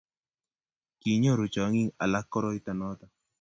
kinyoru 0.99 1.45
chong'ik 1.53 1.91
alak 2.03 2.25
koroito 2.31 2.71
noto 2.79 3.05